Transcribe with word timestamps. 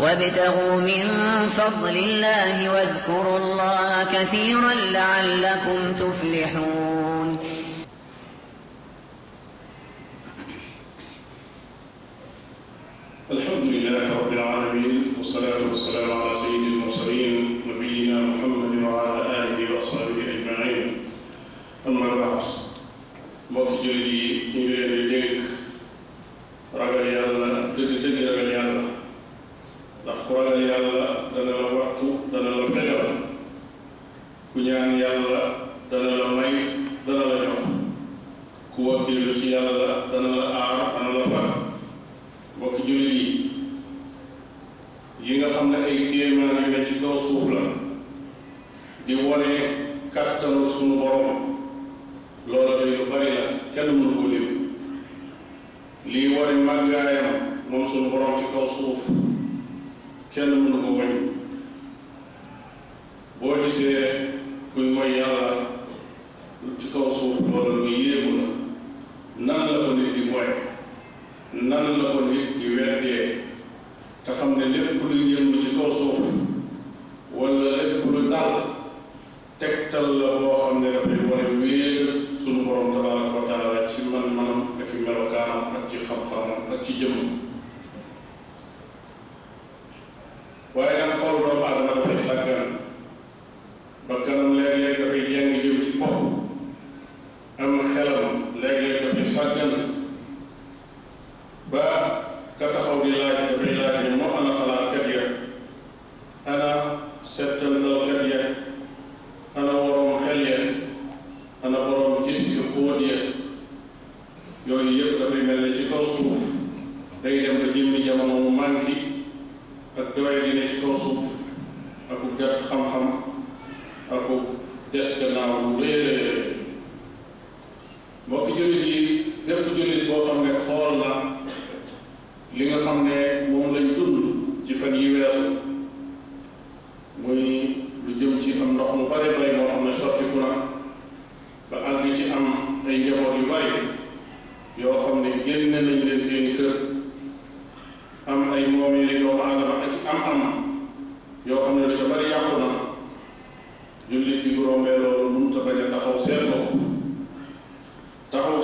وابتغوا 0.00 0.80
من 0.80 1.08
فضل 1.56 1.96
الله 1.96 2.72
واذكروا 2.72 3.38
الله 3.38 4.04
كثيرا 4.04 4.74
لعلكم 4.74 5.92
تفلحون 5.98 7.38
الحمد 13.30 13.62
لله 13.62 14.18
رب 14.18 14.32
العالمين 14.32 15.02
والصلاة 15.18 15.60
والسلام 15.70 16.12
على 16.22 16.34
سيدنا 16.34 16.49
bañ 61.00 61.12
boo 63.40 63.54
gisee 63.62 64.04
kuy 64.72 64.86
mooy 64.94 65.10
yàlla 65.18 65.46
ci 66.78 66.86
kaw 66.92 67.06
suuf 67.16 67.38
loolu 67.52 67.74
lu 67.84 67.88
yéemu 68.06 68.32
la 69.46 69.54
nan 69.56 69.66
la 69.70 69.74
ko 69.84 69.90
nit 70.00 70.10
di 70.16 70.22
mooy 70.32 70.50
nan 71.68 71.84
la 72.00 72.04
ko 72.14 72.20
nit 72.30 72.48
di 72.58 72.66
weddee 72.76 73.26
te 74.24 74.30
xam 74.38 74.50
ne 74.58 74.64
lépp 74.74 75.00
lu 75.10 75.16
yëngu 75.32 75.56
ci 75.62 75.68
kaw 75.76 75.90
suuf 75.98 76.20
wala 77.38 77.66
lépp 77.88 78.02
lu 78.12 78.20
dal 78.32 78.52
tegtal 79.60 80.06
la 80.20 80.28
boo 80.40 80.56
xam 80.62 80.76
ne 80.82 80.88
dafay 80.94 81.22
wane 81.30 81.46
wéet 81.60 81.98
sunu 82.42 82.60
borom 82.66 82.88
tabaraka 82.92 83.32
wa 83.36 83.42
taala 83.50 83.76
ci 83.90 83.98
man-manam 84.10 84.58
ak 84.80 84.84
ci 84.90 84.96
melokaanam 85.04 85.62
ak 85.78 85.82
ci 85.90 85.96
xam-xamam 86.06 86.60
ak 86.74 86.78
ci 86.86 86.92
jëmm 87.00 87.49
waaye 90.74 90.98
dama 90.98 91.14
xool 91.20 91.36
doomu 91.38 91.64
adama 91.68 91.92
dafa 91.98 92.16
ci 92.18 92.24
bàkkanam 92.30 92.70
ba 94.06 94.14
kanam 94.24 94.46
léeg-léeg 94.58 94.96
dafay 95.02 95.22
jeng 95.32 95.50
jëm 95.62 95.76
ci 95.84 95.90
pop 95.98 96.16
am 97.58 97.72
xelam 97.94 98.30
léeg-léeg 98.62 98.96
dafay 99.04 99.26
sàggan 99.34 99.72
ba 101.72 101.82
ka 102.58 102.66
taxaw 102.74 102.96
di 103.02 103.10
laaj 103.18 103.36
dafay 103.50 103.72
laaj 103.80 103.96
ne 104.04 104.10
moo 104.18 104.30
ana 104.38 104.50
xalaat 104.58 104.86
kat 104.92 105.06
ya 105.14 105.24
ana 106.52 106.68
septembre 107.34 108.09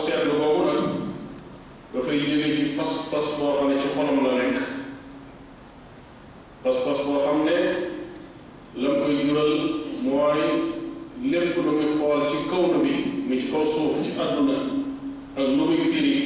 seetlu 0.07 0.33
boobu 0.39 0.63
nag 0.71 0.83
dafay 1.93 2.19
jóge 2.25 2.49
ci 2.57 2.63
pas-pas 2.79 3.27
boo 3.39 3.53
xam 3.59 3.69
ne 3.69 3.77
ci 3.83 3.89
xolam 3.95 4.19
la 4.27 4.31
nekk 4.39 4.59
pas-pas 6.63 6.99
boo 7.07 7.19
xam 7.25 7.39
ne 7.49 7.57
la 8.83 8.89
mu 8.93 8.99
koy 9.05 9.17
jural 9.23 9.53
mooy 10.05 10.41
lépp 11.31 11.57
lu 11.67 11.71
muy 11.79 11.89
xool 11.99 12.21
ci 12.31 12.39
kaw 12.51 12.63
bi 12.85 12.93
mi 13.29 13.37
ci 13.41 13.47
kaw 13.53 13.65
suuf 13.73 13.95
ci 14.05 14.11
àdduna 14.23 14.57
ak 15.39 15.45
lu 15.57 15.63
muy 15.69 15.77
firi 15.93 16.17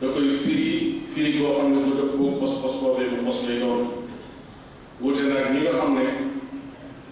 da 0.00 0.06
koy 0.12 0.26
firi 0.44 0.70
firi 1.14 1.30
boo 1.38 1.52
xam 1.56 1.68
ne 1.72 1.78
bu 1.84 1.92
dëppoo 2.00 2.30
pas-pas 2.40 2.74
boobee 2.82 3.08
bu 3.10 3.22
mos 3.24 3.38
lay 3.48 3.58
doon 3.62 3.82
wute 5.00 5.22
nag 5.30 5.44
ñi 5.54 5.60
nga 5.62 5.72
xam 5.78 5.90
ne 5.98 6.04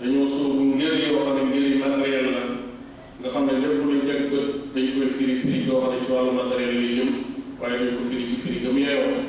dañoo 0.01 0.29
suubu 0.29 0.63
ngir 0.77 0.95
yoo 1.01 1.25
xam 1.25 1.35
ne 1.37 1.43
ngir 1.49 1.67
matériel 1.81 2.27
la 2.35 2.43
nga 3.21 3.29
xam 3.33 3.45
ne 3.47 3.53
lépp 3.63 3.79
luñ 3.87 4.01
teg 4.09 4.23
bët 4.31 4.60
dañu 4.75 4.93
koy 4.99 5.09
firi 5.19 5.35
firi 5.43 5.59
goo 5.67 5.81
xam 5.83 5.91
ne 5.91 5.99
ci 6.07 6.13
wàllu 6.13 6.33
matériel 6.39 6.71
lay 6.79 6.93
jëm 6.97 7.09
waaye 7.61 7.77
dañu 7.79 7.93
ko 7.99 8.03
firi 8.09 8.25
ci 8.29 8.35
firi 8.43 8.59
gëm 8.65 8.77
yeyoo 8.83 9.21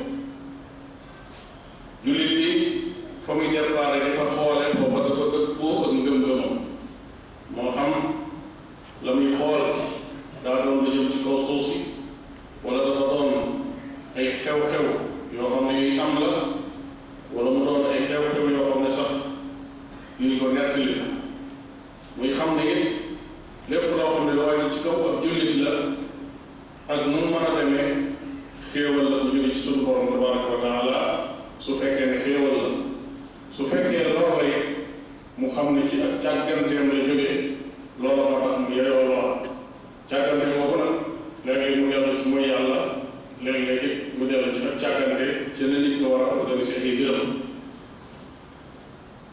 jullit 2.04 2.28
bi 2.36 2.50
fa 3.24 3.32
muy 3.36 3.48
départ 3.52 3.90
dafa 4.02 4.24
xoole 4.36 4.61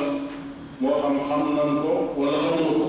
moo 0.81 0.95
xam 1.03 1.17
xam 1.29 1.43
nan 1.55 1.71
wala 2.19 2.39
xamul 2.45 2.73
ko 2.79 2.85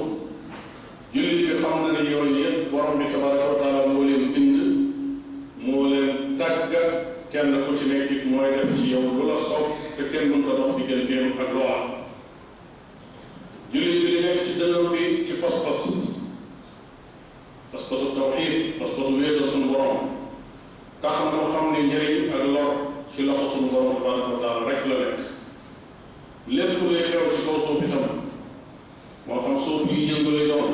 jullit 1.13 1.37
bi 1.47 1.53
xam 1.61 1.75
na 1.83 1.89
ne 1.95 2.01
yooyu 2.11 2.35
yëpp 2.43 2.71
borom 2.71 2.95
bi 2.99 3.05
tabaraka 3.11 3.45
wa 3.51 3.55
taala 3.61 3.79
moo 3.91 4.03
leen 4.07 4.23
bind 4.33 4.55
ku 7.65 7.71
ci 7.79 7.85
nekk 7.89 8.11
it 8.11 8.21
mooy 8.29 8.49
def 8.53 8.78
kenn 10.09 10.29
mën 10.31 10.41
ko 10.43 10.51
dox 10.57 10.71
digganteem 10.77 11.35
ak 11.41 11.49
loi 11.53 11.77
jullit 13.71 13.97
bi 14.03 14.13
li 14.13 14.21
nekk 14.25 14.39
ci 14.47 14.53
dënam 14.59 14.85
bi 14.93 15.03
ci 15.27 15.33
pas-pas 15.41 15.79
pas-pasu 17.71 18.07
tawxiid 18.17 18.79
pas-pasu 18.79 19.11
wéetal 19.19 19.49
suñu 19.51 19.67
borom 19.73 19.99
tax 21.03 21.15
na 21.33 21.39
xam 21.53 21.65
ne 21.73 21.79
njëriñ 21.87 22.33
ak 22.37 22.43
lor 22.55 22.71
ci 23.11 23.21
loxo 23.27 23.45
suñu 23.51 23.67
borom 23.73 23.95
tabaraka 24.01 24.29
wa 24.33 24.39
taala 24.43 24.67
rek 24.69 24.79
la 24.91 24.95
nekk 24.99 25.19
lépp 26.55 26.73
luy 26.81 26.99
xew 27.09 27.23
ci 27.33 27.39
kaw 27.45 27.57
suuf 27.65 27.83
itam 27.85 28.05
moo 29.27 29.41
xam 29.45 29.55
suuf 29.65 29.81
yi 29.91 29.97
yëngu 30.09 30.29
lay 30.35 30.45
doon 30.51 30.69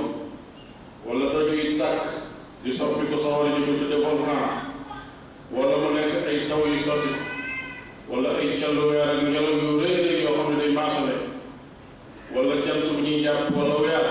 wala 1.05 1.25
dañuy 1.33 1.77
tàkk 1.79 2.01
di 2.63 2.71
soppi 2.77 3.03
ko 3.11 3.17
sawara 3.23 3.53
ji 3.55 3.61
ko 3.67 3.71
tudde 3.79 3.97
volcan 4.03 4.43
wala 5.53 5.73
mu 5.81 5.87
nekk 5.95 6.11
ay 6.27 6.37
taw 6.49 6.59
yu 6.71 6.79
sotti 6.87 7.33
wala 8.09 8.37
ay 8.37 8.53
callu 8.61 8.85
weer 8.93 9.01
ak 9.01 9.19
ngelaw 9.25 9.49
yu 9.65 9.69
rëy 9.81 9.97
rëy 10.05 10.17
yoo 10.23 10.37
xam 10.37 10.53
ne 10.57 10.61
day 10.61 10.71
maasale 10.77 11.15
wala 12.33 12.53
jant 12.65 12.83
bu 12.85 13.01
ñuy 13.01 13.23
jàpp 13.25 13.49
wala 13.55 13.75
weer 13.81 14.05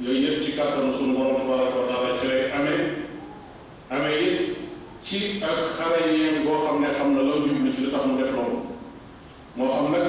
yooyu 0.00 0.20
yëpp 0.26 0.36
ci 0.44 0.50
kàttanu 0.56 0.92
sunu 0.96 1.12
borom 1.18 1.36
tabaraka 1.44 1.76
wa 1.80 1.84
taala 1.92 2.16
ci 2.20 2.24
lay 2.28 2.42
amee 2.56 2.82
amee 3.92 4.16
it 4.24 4.34
ci 5.04 5.18
ak 5.44 5.58
xarañeem 5.76 6.44
boo 6.48 6.56
xam 6.66 6.80
ne 6.80 6.88
xam 6.98 7.08
na 7.14 7.20
loo 7.22 7.40
jublu 7.44 7.68
ci 7.74 7.80
li 7.84 7.88
tax 7.92 8.02
mu 8.08 8.16
def 8.16 8.32
moo 9.56 9.68
xam 9.74 9.86
nag 9.92 10.06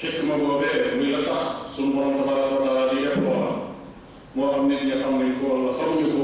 xikma 0.00 0.36
boobee 0.36 0.76
muy 1.00 1.08
la 1.16 1.20
tax 1.24 1.46
sunu 1.76 1.92
borom 1.96 2.12
tabaraka 2.20 2.52
wa 2.54 2.64
taala 2.66 2.82
di 2.92 2.96
def 3.06 3.16
loola 3.24 3.50
moo 4.34 4.50
xam 4.52 4.68
nit 4.68 4.82
ñi 4.84 4.94
xam 5.02 5.14
nañ 5.20 5.30
ko 5.40 5.44
wala 5.54 5.68
xamuñu 5.80 6.08
ko 6.12 6.22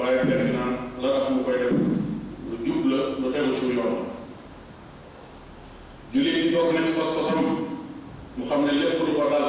waaye 0.00 0.20
fekk 0.24 0.42
na 0.56 0.62
la 1.02 1.08
tax 1.16 1.24
mu 1.30 1.44
koy 1.44 1.58
def 1.60 1.70
lu 1.76 2.56
jub 2.64 2.82
la 2.90 2.98
lu 3.20 3.26
tegu 3.32 3.52
ci 3.60 3.76
yoon 3.76 4.07
jullit 6.12 6.32
bi 6.40 6.54
bokk 6.56 6.72
na 6.74 6.80
ci 6.86 6.90
pas-pasam 6.96 7.44
mu 8.36 8.44
xam 8.48 8.60
ne 8.66 8.72
lépp 8.80 9.00
lu 9.04 9.12
ko 9.18 9.24
dal 9.32 9.46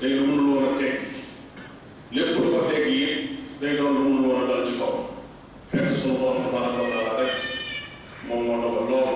day 0.00 0.10
lu 0.10 0.22
mënul 0.26 0.48
woon 0.54 0.64
a 0.68 0.78
teggi 0.78 1.04
lépp 2.14 2.30
lu 2.34 2.50
ko 2.54 2.58
teggi 2.70 2.92
yi 3.00 3.08
day 3.60 3.76
doon 3.78 3.94
lu 3.94 4.02
mënul 4.08 4.26
woon 4.28 4.42
a 4.44 4.48
dal 4.50 4.62
ci 4.66 4.72
kaw 4.78 4.92
fekk 5.70 5.86
sunu 6.02 6.18
borom 6.18 6.42
tabaraka 6.42 6.80
wa 6.82 6.88
taala 6.90 7.16
rek 7.20 7.32
moom 8.26 8.42
moo 8.46 8.56
dogal 8.62 8.86
loolu 8.90 9.06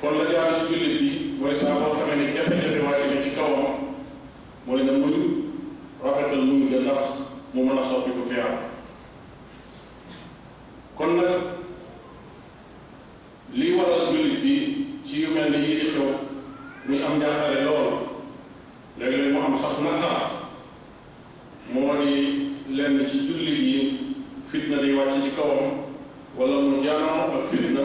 kon 0.00 0.12
la 0.18 0.24
jaar 0.32 0.48
ci 0.60 0.72
jullit 0.74 0.94
bi 1.00 1.08
mooy 1.40 1.54
saa 1.60 1.78
boo 1.80 1.94
xamee 1.96 2.16
ne 2.16 2.24
jafe-jafe 2.36 2.78
wàcc 2.84 3.02
na 3.14 3.22
ci 3.22 3.30
kawam 3.36 3.64
mooy 4.66 4.82
na 4.84 4.92
muñ 4.92 5.14
rafetal 6.04 6.42
muñ 6.44 6.68
ga 6.70 6.78
ndax 6.80 7.02
mu 7.54 7.64
mën 7.64 7.78
a 7.80 7.88
soppi 7.90 8.10
ko 8.10 8.22
fi 8.28 8.40
am 8.40 8.56
kon 10.96 11.16
nag 11.16 11.32
lii 13.56 13.72
waral 13.72 14.12
jullit 14.12 14.42
bi 14.44 14.67
ci 15.08 15.16
yu 15.22 15.30
mel 15.34 15.50
ni 15.50 15.58
yii 15.66 15.78
di 15.80 15.86
xew 15.92 16.08
muy 16.86 17.02
am 17.02 17.18
jaaxare 17.20 17.64
lool 17.64 17.88
léeg-léeg 18.98 19.32
mu 19.32 19.38
am 19.44 19.54
sax 19.62 19.74
naqar 19.84 20.20
moo 21.72 21.92
di 22.00 22.12
lenn 22.76 22.98
ci 23.08 23.16
jullit 23.26 23.58
yi 23.72 23.78
fitna 24.50 24.76
day 24.82 24.92
wàcc 24.96 25.12
ci 25.24 25.30
kawam 25.36 25.70
wala 26.38 26.56
mu 26.60 26.82
jaanoo 26.84 27.32
ak 27.36 27.42
fitna 27.50 27.84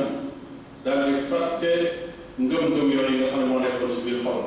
daal 0.85 1.01
di 1.05 1.13
fàtte 1.29 1.71
ngëm-ngëm 2.45 2.89
yooyu 2.95 3.15
nga 3.17 3.27
xam 3.29 3.39
ne 3.41 3.45
moo 3.49 3.59
nekkoon 3.59 3.91
ci 3.95 3.99
biir 4.05 4.19
xol 4.25 4.41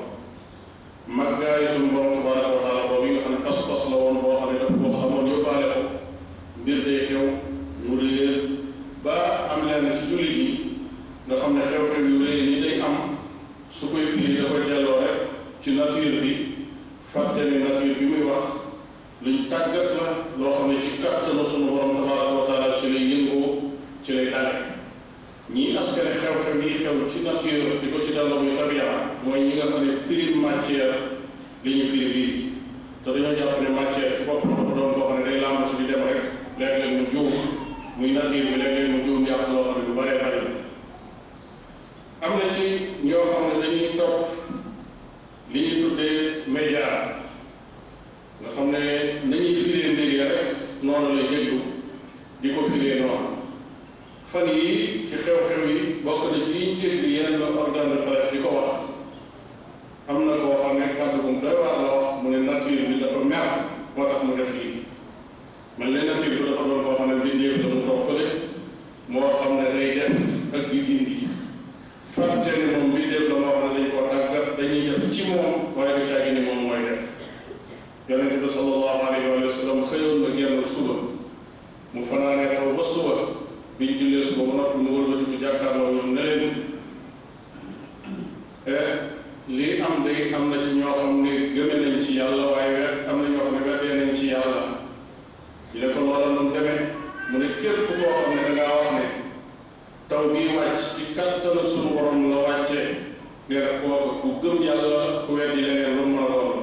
màggaayu 1.16 1.66
suñu 1.74 1.88
borom 1.94 2.14
tabaraka 2.14 2.48
wa 2.54 2.62
taala 2.64 2.88
boobu 2.88 3.06
yi 3.06 3.12
nga 3.12 3.20
xam 3.22 3.32
ne 3.32 3.40
pas-pas 3.44 3.82
la 3.90 3.96
woon 4.02 4.16
boo 4.22 4.36
xam 4.38 4.46
ne 4.52 4.58
daf 4.60 4.72
koo 4.82 4.92
xamoon 5.00 5.26
yóbbaale 5.32 5.66
ko 5.72 5.80
mbir 6.60 6.78
day 6.86 7.00
xew 7.08 7.22
mu 7.86 7.94
réer 8.00 8.34
ba 9.04 9.14
am 9.52 9.60
lenn 9.68 9.86
ci 9.96 10.04
jullit 10.10 10.36
yi 10.40 10.65
nga 11.28 11.34
xam 11.42 11.52
ne 11.58 11.62
xew-xew 11.70 12.00
yu 12.08 12.24
rëy 12.24 12.60
ni 12.62 12.80
am 12.86 12.96
su 13.78 13.84
koy 13.92 14.06
firi 14.14 14.34
da 14.36 14.46
rek 15.00 15.16
ci 15.62 15.70
nature 15.72 16.20
bi 16.24 16.32
fàtte 17.12 17.40
ne 17.50 17.56
nature 17.64 17.94
bi 17.98 18.04
muy 18.10 18.22
wax 18.30 18.44
luñ 19.24 19.36
tàggat 19.50 19.86
la 19.98 20.06
loo 20.40 20.52
xam 20.58 20.68
ne 20.70 20.74
ci 20.82 20.88
kàttanu 21.02 21.44
sunu 21.50 21.66
borom 21.72 21.90
tabaraka 21.96 22.32
wa 22.38 22.44
taala 22.48 22.68
ci 22.78 22.86
lay 22.94 23.04
yëngoo 23.10 23.46
ci 24.04 24.10
lay 24.12 24.26
dale 24.34 24.54
ñii 25.54 25.76
askane 25.78 26.10
xew-xew 26.22 26.62
yi 26.62 26.70
xew 26.80 26.94
ci 27.10 27.18
nature 27.26 27.74
di 27.80 27.86
ko 27.92 27.98
ci 28.04 28.10
delloo 28.16 28.40
muy 28.42 28.54
tabiya 28.58 28.86
mooy 29.24 29.40
ñi 29.46 29.54
nga 29.56 29.66
xam 29.70 29.82
ne 29.86 29.90
prime 30.06 30.38
matière 30.46 30.94
li 31.64 31.70
ñu 31.78 31.84
firi 31.90 32.08
bii 32.14 32.34
te 33.02 33.08
dañoo 33.14 33.36
jàpp 33.38 33.52
ne 33.62 33.68
matière 33.78 34.12
ci 34.16 34.22
boppam 34.28 34.50
dafa 34.54 34.72
doon 34.78 34.92
boo 34.94 35.08
xam 35.08 35.16
ne 35.18 35.24
day 35.30 35.40
làmb 35.42 35.58
si 35.68 35.74
di 35.80 35.84
dem 35.90 36.02
rek 36.08 36.20
léeg-léeg 36.58 36.92
mu 36.98 37.04
juum 37.12 37.34
muy 37.98 38.10
nature 38.12 38.42
bi 38.46 38.54
léeg-léeg 38.62 38.88
mu 38.92 38.98
juum 39.04 39.20
yàq 39.28 39.42
loo 39.52 39.64
xam 39.66 39.76
ne 39.80 39.84
lu 39.88 39.94
bare 39.98 40.14
ñuy 43.96 43.96
topp 43.96 44.28
li 45.52 45.60
ñuy 45.70 45.80
tuddee 45.82 46.52
média 46.56 46.86
nga 48.40 48.48
xam 48.54 48.66
ne 48.74 48.82
nañuy 49.30 49.54
firee 49.62 49.88
mbir 49.92 50.10
ya 50.18 50.24
rek 50.32 50.46
noonu 50.86 51.08
lay 51.16 51.28
déglu 51.32 51.58
di 52.42 52.48
ko 52.54 52.60
firee 52.70 52.94
noonu 53.00 53.28
fan 54.32 54.46
yi 54.54 54.64
ci 55.08 55.14
xew-xew 55.24 55.62
yi 55.70 55.76
bokk 56.04 56.22
na 56.32 56.38
ci 56.44 56.50
yi 56.58 56.66
ñu 56.68 56.74
déglu 56.88 57.08
yenn 57.16 57.42
organe 57.42 57.90
de 57.90 57.96
presse 58.06 58.28
di 58.32 58.38
ko 58.44 58.48
wax 58.58 58.70
am 60.10 60.18
na 60.26 60.32
koo 60.42 60.54
xam 60.62 60.76
ne 60.78 60.86
kàddu 60.98 61.18
bu 61.22 61.28
mu 61.32 61.40
doy 61.40 61.54
waar 61.60 61.76
la 61.84 61.92
wax 62.00 62.22
mu 62.22 62.28
ne 62.30 62.38
nature 62.48 62.82
bi 62.88 62.94
dafa 63.00 63.20
mer 63.32 63.46
moo 63.96 64.04
ne 65.92 66.00
nature 66.08 66.38
bi 66.38 66.44
dafa 66.48 66.64
doon 66.68 66.84
koo 66.84 66.94
xam 66.98 67.10
mu 69.08 69.18
toog 69.18 69.36
xam 69.40 69.52
ne 69.58 69.64
day 69.74 69.90
def 69.98 70.14
ak 70.56 70.70
di 70.70 70.80
dindi 70.86 71.15
fàtte 72.16 72.50
ne 72.56 72.64
moom 72.78 72.94
bii 72.94 73.10
def 73.10 73.28
la 73.28 73.34
moo 73.38 73.52
xam 73.58 73.70
ne 73.70 73.80
dañ 73.80 73.88
koo 73.92 74.04
tàggat 74.10 74.46
dañuy 74.58 74.80
def 74.90 75.02
ci 75.14 75.22
moom 75.28 75.52
waaye 75.76 75.92
du 75.98 76.02
caagi 76.10 76.30
ni 76.36 76.40
moom 76.46 76.60
mooy 76.66 76.80
def 76.86 76.98
yonent 78.08 78.34
bi 78.42 78.48
sallallahu 78.56 79.00
alayhi 79.06 79.26
wa 79.32 79.52
sallam 79.58 79.78
xëyoon 79.90 80.16
na 80.22 80.28
genn 80.38 80.62
suba 80.74 80.94
mu 81.94 82.00
fanaanee 82.10 82.48
xaw 82.54 82.68
ba 82.78 82.84
suba 82.94 83.14
biñ 83.78 83.90
jullee 83.98 84.26
suba 84.30 84.42
ba 84.48 84.52
noppi 84.58 84.78
mu 84.84 84.90
wëlbati 84.96 85.24
bu 85.30 85.36
jàkkaarloo 85.44 85.92
ñoom 85.96 86.08
ne 86.16 86.22
leen 86.28 86.42
eh, 88.76 88.88
lii 89.56 89.80
am 89.86 89.94
day 90.04 90.18
am 90.36 90.44
na 90.50 90.56
ci 90.62 90.68
ñoo 90.80 90.94
xam 91.00 91.12
ne 91.22 91.32
gëme 91.54 91.74
nañ 91.82 91.94
ci 92.04 92.10
yàlla 92.18 92.44
waaye 92.52 92.70
wet 92.76 92.94
am 93.08 93.16
na 93.22 93.28
ñoo 93.34 93.44
xam 93.46 93.52
ne 93.56 93.60
wettee 93.68 93.94
nañ 94.00 94.10
ci 94.18 94.24
yàlla 94.32 94.60
ñu 95.74 95.78
ne 95.80 95.86
ko 95.92 95.98
loola 96.06 96.26
noonu 96.34 96.50
demee 96.54 96.80
mu 97.30 97.36
ne 97.40 97.48
képp 97.60 97.78
koo 97.88 98.10
xam 98.18 98.30
ne 98.34 98.40
dangaa 98.46 98.72
wax 98.76 98.88
ne 98.96 99.06
taw 100.08 100.22
bii 100.32 100.54
wàcc 100.56 100.82
ci 100.96 101.02
kattanu 101.16 101.60
sunu 101.70 101.88
borom 101.94 102.18
la 102.30 102.38
wàccee 102.46 102.86
nee 103.48 103.58
na 103.66 103.72
ku 104.22 104.28
gëm 104.42 104.58
yàlla 104.66 105.02
ku 105.26 105.34
weddi 105.36 105.60
leneen 105.66 105.96
lu 105.96 106.04
mën 106.06 106.18
a 106.22 106.26
doon 106.34 106.56
la 106.56 106.62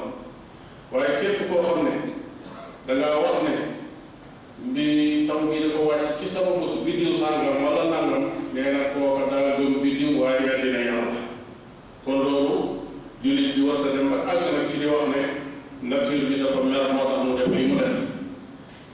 waaye 0.94 1.12
képp 1.20 1.40
koo 1.50 1.62
xam 1.66 1.80
ne 1.88 2.94
da 3.02 3.08
wax 3.22 3.36
ne 3.46 3.54
di 4.76 4.88
taw 5.28 5.40
bii 5.50 5.62
dafa 5.64 5.80
wàcc 5.90 6.08
ci 6.20 6.26
sama 6.34 6.52
mos 6.60 6.74
biddiw 6.86 7.14
sàngam 7.22 7.58
wala 7.66 7.84
nangam 7.94 8.24
nee 8.54 8.70
na 8.76 8.82
kooku 8.94 9.24
da 9.32 9.38
nga 9.44 9.52
gëm 9.60 9.74
biddiw 9.84 10.12
waaye 10.22 10.40
weddi 10.48 10.70
na 10.72 11.02
kon 12.06 12.18
loolu 12.26 12.56
jullit 13.24 13.56
bi 13.56 13.62
war 13.68 13.78
a 13.88 13.90
dem 13.96 14.08
ba 14.12 14.18
àgg 14.32 14.44
nag 14.56 14.68
ci 14.72 14.78
di 14.82 14.86
wax 14.94 15.06
ne 15.14 15.22
nature 15.90 16.24
bi 16.30 16.36
dafa 16.42 16.60
mer 16.72 16.86
moo 16.96 17.06
tax 17.10 17.20
mu 17.28 17.36
def 17.38 17.48
li 17.56 17.64
mu 17.70 17.76
def 17.82 17.96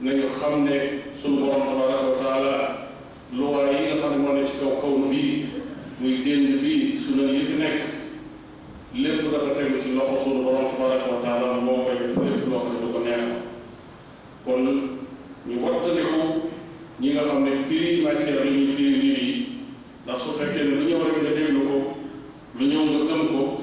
nañu 0.00 0.28
xam 0.38 0.64
ne 0.64 0.76
sunu 1.20 1.40
borom 1.40 1.62
tabaraka 1.66 2.04
wa 2.10 2.18
taala 2.22 2.52
luwaa 3.36 3.68
yi 3.74 3.78
nga 3.86 3.94
xam 4.00 4.10
ne 4.12 4.18
moo 4.18 4.34
ne 4.36 4.44
ci 4.48 4.52
kaw 4.60 4.70
kaw 4.80 4.94
bii 5.10 5.46
muy 6.00 6.14
dénd 6.24 6.60
bii 6.62 6.96
sunu 7.04 7.22
yi 7.34 7.40
fi 7.48 7.54
nekk 7.62 7.78
lépp 9.02 9.22
dafa 9.32 9.50
tegu 9.56 9.82
ci 9.82 9.88
loxo 9.96 10.14
sunu 10.22 10.42
borom 10.44 10.66
tabaraka 10.76 11.08
wa 11.12 11.20
taala 11.24 11.60
moo 11.64 11.82
koy 11.84 11.96
def 11.98 12.16
lépp 12.24 12.46
loo 12.50 12.58
xam 12.62 12.70
ne 12.74 12.80
du 12.86 12.92
ko 12.92 12.98
neex 13.04 13.24
kon 14.44 14.64
ñu 15.48 15.54
wattandiku 15.64 16.20
ñi 17.00 17.08
nga 17.12 17.22
xam 17.26 17.44
ne 17.44 17.50
firi 17.68 18.02
matière 18.04 18.44
yi 18.46 18.56
ñu 18.60 18.76
firi 18.76 18.90
nit 18.90 19.18
yi 19.18 19.46
ndax 20.04 20.18
su 20.24 20.30
fekkee 20.38 20.64
ne 20.64 20.72
lu 20.76 20.84
ñëw 20.88 21.00
rek 21.04 21.16
nga 21.22 21.30
déglu 21.36 21.60
ko 21.68 21.76
lu 22.58 22.64
ñëw 22.66 22.82
nga 22.84 23.02
gëm 23.10 23.22
ko 23.32 23.57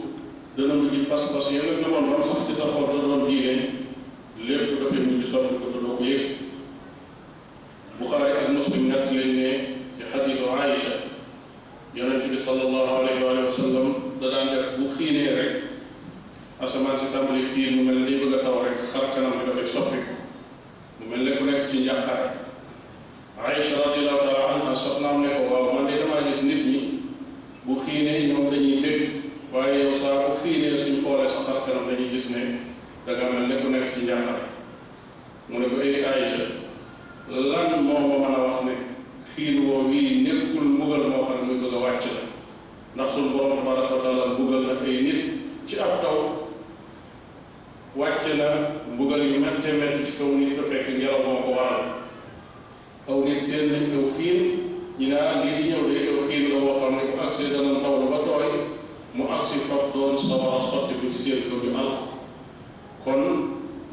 pas-pas 1.09 1.47
yi 1.51 1.57
nga 1.57 1.75
gëmoon 1.81 2.05
woon 2.09 2.23
sax 2.23 2.39
ci 2.47 2.55
sa 2.55 2.65
xol 2.73 2.85
te 2.89 2.97
doon 2.97 3.25
diine 3.29 3.55
lépp 4.47 4.81
dafay 4.81 5.01
mujj 5.05 5.27
sotti 5.31 5.53
ko 5.61 5.65
te 5.73 5.79
doo 5.83 5.95
ko 5.97 6.03
yëg 6.03 6.21
Buxaari 7.99 8.31
ak 8.31 8.49
Muslim 8.57 8.83
nett 8.89 9.05
lañ 9.11 9.31
ne 9.39 9.49
ci 9.97 10.03
xadisu 10.11 10.45
Aïcha 10.49 10.93
yonent 11.95 12.25
bi 12.31 12.37
sallallahu 12.41 12.91
alayhi 12.99 13.21
wa 13.21 13.53
sallam 13.55 13.87
da 14.21 14.27
daan 14.33 14.47
def 14.51 14.65
bu 14.77 14.85
xiinee 14.97 15.33
rek 15.37 15.51
asamaan 16.61 16.97
si 16.99 17.05
tàmbali 17.13 17.43
xiin 17.53 17.75
mu 17.75 17.81
mel 17.85 17.99
ni 18.07 18.15
bëgg 18.21 18.33
a 18.35 18.37
taw 18.43 18.57
rek 18.65 18.75
xar 18.93 19.05
kanam 19.15 19.33
bi 19.39 19.43
dafay 19.45 19.67
soppi 19.73 19.99
ko 20.01 20.15
mu 21.01 21.05
mel 21.09 21.21
ne 21.23 21.31
ku 21.37 21.43
nekk 21.45 21.61
ci 21.69 21.77
njàqaay 21.85 22.23
Aïcha 23.45 23.75
radiallahu 23.85 24.25
taala 24.25 24.45
anha 24.55 24.73
soxnaam 24.83 25.21
ne 25.21 25.29
ko 25.37 25.41
waaw 25.53 25.67
man 25.75 25.85
de 25.91 25.97
damaa 26.01 26.21
gis 26.27 26.41
nit 26.43 26.63
ñi 26.71 26.81
bu 27.65 27.73
xiinee 27.85 28.25
ñoom 28.27 28.49
dañuy 28.49 28.79
dégg 28.81 29.14
waaye 29.57 29.79
yow 29.83 29.93
saa 30.01 30.17
bu 30.23 30.29
xiinee 30.43 30.73
suñ 30.83 30.95
xoolee 31.03 31.29
sa 31.33 31.39
xar 31.47 31.57
kanam 31.65 31.85
dañuy 31.89 32.09
gis 32.13 32.25
ne 32.33 32.41
da 33.05 33.11
nga 33.15 33.25
mel 33.31 33.51
ku 33.61 33.67
nekk 33.73 33.85
ci 33.93 33.99
njàqare 34.05 34.37
mu 35.49 35.55
ne 35.59 35.65
ko 35.71 35.75
ay 35.83 35.91
Aïcha 36.11 36.43
lan 37.49 37.69
moo 37.87 38.01
ma 38.09 38.17
mën 38.23 38.35
a 38.35 38.39
wax 38.47 38.57
ne 38.67 38.75
xiin 39.31 39.55
woo 39.67 39.81
wii 39.89 40.21
nekkul 40.25 40.67
mbugal 40.75 41.03
moo 41.11 41.23
xam 41.27 41.37
ne 41.39 41.43
muy 41.47 41.57
bëgg 41.63 41.75
a 41.77 41.79
wàcc 41.85 42.03
la 42.15 42.21
ndax 42.95 43.09
suñ 43.15 43.25
borom 43.33 43.57
tabaraka 43.57 43.93
wa 43.95 44.01
taala 44.05 44.25
mbugal 44.33 44.61
na 44.67 44.73
ay 44.87 44.97
nit 45.05 45.19
ci 45.67 45.73
ab 45.85 45.93
taw 46.03 46.17
wàcc 47.99 48.23
na 48.39 48.47
mbugal 48.93 49.21
yu 49.31 49.39
mette 49.45 49.69
mette 49.79 49.99
ci 50.05 50.11
kaw 50.17 50.29
nit 50.39 50.59
fekk 50.69 50.85
ngelaw 50.97 51.19
moo 51.25 51.39
ko 51.45 51.49
waral 51.57 51.83
aw 53.09 53.17
nit 53.25 53.39
seen 53.47 53.65
nañ 53.73 53.83
aw 53.97 54.05
xiin 54.15 54.37
ñu 54.99 55.05
ne 55.09 55.17
ah 55.23 55.33
lii 55.41 55.53
di 55.57 55.63
ñëw 55.69 55.83
de 55.91 55.97
aw 56.13 56.19
xiin 56.27 56.43
la 56.51 56.57
boo 56.63 56.75
xam 56.79 56.93
ne 56.97 57.03
bu 57.11 57.15
agsee 57.25 57.49
dana 57.53 57.73
tooy 57.81 58.51
mu 59.15 59.23
agsi 59.31 59.63
foofu 59.65 59.97
doon 59.97 60.17
sawara 60.27 60.59
sotti 60.71 60.93
ko 60.99 61.07
ci 61.11 61.19
seen 61.23 61.47
ko 61.47 61.55
ñu 61.63 61.71
al 61.79 61.91
kon 63.05 63.21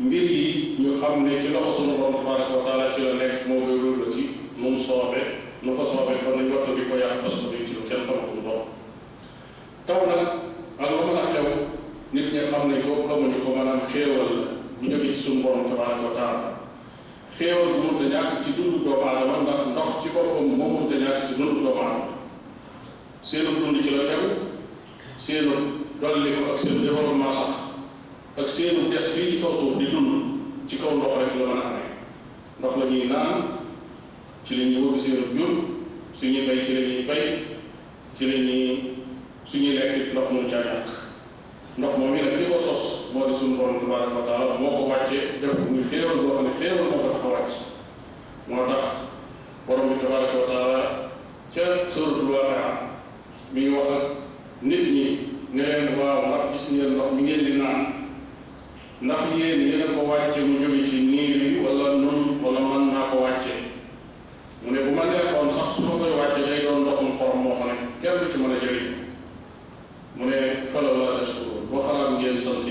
mbir 0.02 0.26
yi 0.34 0.42
ñu 0.82 0.90
xam 1.00 1.22
ne 1.24 1.38
ci 1.40 1.48
loxo 1.54 1.70
sunu 1.78 1.94
borom 1.96 2.16
tabaraka 2.18 2.54
wa 2.58 2.64
taala 2.66 2.86
ci 2.94 3.00
la 3.06 3.14
nekk 3.20 3.46
moo 3.46 3.62
koy 3.62 3.78
rôle 3.78 4.10
ci 4.12 4.22
nu 4.58 4.68
mu 4.70 4.80
soobe 4.86 5.20
nu 5.62 5.76
ko 5.76 5.82
soobe 5.94 6.14
kon 6.26 6.34
nañ 6.38 6.50
wattu 6.52 6.74
di 6.74 6.84
ko 6.90 6.94
yàq 6.98 7.22
parce 7.22 7.34
que 7.54 7.64
ci 7.66 7.70
lu 7.74 7.82
kenn 7.88 8.02
sama 8.06 8.22
ko 8.28 8.34
borom 8.42 8.66
taw 9.86 10.00
nag 10.10 10.22
ak 10.82 10.88
lu 10.90 10.98
mën 11.06 11.18
a 11.22 11.24
xew 11.30 11.46
nit 12.16 12.26
ñi 12.34 12.40
xam 12.50 12.62
ne 12.70 12.76
ko 12.82 12.92
xamuñu 13.08 13.38
ko 13.46 13.50
maanaam 13.54 13.86
xéewal 13.94 14.26
la 14.42 14.46
bu 14.80 14.84
jóge 14.90 15.14
ci 15.14 15.22
sunu 15.22 15.42
borom 15.46 15.70
tabaraka 15.70 16.02
wa 16.06 16.12
taala 16.18 16.46
xéewal 17.38 17.68
bu 17.74 17.80
mun 17.94 18.10
ñàkk 18.10 18.28
ci 18.44 18.50
dundu 18.58 18.78
doomu 18.84 19.06
aadama 19.06 19.38
ndax 19.46 19.60
ndox 19.70 19.88
ci 20.02 20.08
boppam 20.10 20.50
moo 20.58 20.66
mun 20.68 20.90
ñàkk 20.90 21.28
ci 21.30 21.32
dundu 21.38 21.62
doomu 21.62 21.78
aadama 21.78 22.10
seenu 23.22 23.50
dund 23.62 23.78
ci 23.84 23.90
la 23.94 24.02
tegu 24.10 24.41
seenu 25.22 25.78
dolli 26.02 26.34
ko 26.34 26.50
ak 26.50 26.58
seen 26.58 26.82
développement 26.82 27.30
des 28.90 29.04
fii 29.14 29.30
ci 29.30 29.40
kaw 29.42 29.52
suuf 29.54 29.76
di 29.78 29.86
dund 29.86 30.24
ci 30.66 30.76
kaw 30.78 30.90
ndox 30.96 31.14
rek 31.14 31.36
la 31.36 31.46
mën 31.46 31.52
a 31.52 31.66
amee 31.66 32.58
ndox 32.58 32.76
la 32.80 33.06
naan 33.06 33.42
ci 34.44 34.56
la 34.56 34.64
ñuy 34.72 34.86
wëgg 34.86 35.00
seenu 35.00 35.26
jur 35.36 35.50
suñuy 36.18 36.46
bay 36.46 36.64
ci 36.66 36.72
la 36.74 36.80
bay 37.06 37.26
ci 38.16 38.26
la 38.26 38.36
ñuy 38.36 38.78
suñuy 39.44 39.78
ndox 40.12 40.28
mun 40.32 40.46
caa 40.50 40.82
ndox 41.78 41.92
moom 41.98 42.14
yi 42.16 42.22
nag 42.22 42.36
li 42.40 42.46
ko 42.50 42.58
sos 42.58 42.82
moo 43.14 43.26
di 43.28 43.34
suñu 43.38 43.56
borom 43.58 43.78
tabaraka 43.78 44.14
wa 44.16 44.26
taala 44.26 44.58
moo 44.60 44.70
ko 44.78 44.84
wàccee 44.90 45.38
def 45.40 45.58
muy 45.70 45.84
xéewal 45.88 46.16
boo 46.18 46.34
xam 46.34 46.44
ne 46.46 46.50
xéewal 46.58 46.86
moo 46.90 46.98
ko 49.66 49.72
bi 49.88 50.00
tabaraka 50.02 50.36
wa 50.40 50.46
taala 50.50 50.80
ca 51.54 51.62
suratul 51.94 52.30
waaqia 52.32 52.68
mi 53.52 53.60
ngi 53.68 53.76
wax 53.76 54.21
nit 54.62 54.88
ñi 54.94 55.04
ne 55.54 55.62
leen 55.70 55.88
waaw 55.98 56.22
ndax 56.26 56.50
gis 56.54 56.66
ndox 56.92 57.10
mi 57.16 57.22
ngeen 57.22 57.44
di 57.46 57.52
naan 57.60 57.80
ndax 59.04 59.22
yéen 59.38 59.60
yéen 59.68 59.82
a 59.84 59.94
ko 59.94 60.00
wàcce 60.10 60.38
mu 60.40 60.54
jóge 60.62 60.80
ci 60.88 60.96
niir 61.10 61.36
yi 61.42 61.58
wala 61.64 61.86
nun 62.02 62.20
man 62.42 62.84
naa 62.92 63.10
ko 63.10 63.16
wàcce 63.24 63.52
mu 64.62 64.70
ne 64.74 64.78
bu 64.84 64.90
ma 64.96 65.02
neexoon 65.10 65.48
sax 65.56 65.66
su 65.74 65.80
ma 65.82 65.92
koy 66.00 66.12
wàcce 66.18 66.40
day 66.50 66.60
doon 66.64 66.80
ndoxum 66.82 67.10
xorom 67.18 67.38
moo 67.42 67.54
xam 67.58 67.68
ne 67.70 67.74
kenn 68.02 68.18
du 68.20 68.24
ci 68.30 68.36
mën 68.38 68.86
mu 70.16 70.24
ne 70.30 70.38
falaw 70.72 70.94
laa 71.00 71.18
tashkuruun 71.18 71.64
boo 71.70 71.82
xalaat 71.86 72.10
ngeen 72.16 72.36
sant 72.44 72.64